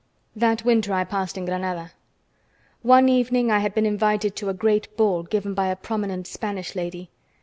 IV 0.33 0.39
That 0.39 0.65
winter 0.65 0.93
I 0.93 1.03
passed 1.03 1.37
in 1.37 1.45
Granada. 1.45 1.91
One 2.81 3.07
evening 3.07 3.51
I 3.51 3.59
had 3.59 3.75
been 3.75 3.85
invited 3.85 4.35
to 4.37 4.49
a 4.49 4.53
great 4.55 4.97
ball 4.97 5.21
given 5.21 5.53
by 5.53 5.67
a 5.67 5.75
prominent 5.75 6.25
Spanish 6.25 6.75
lady. 6.75 7.11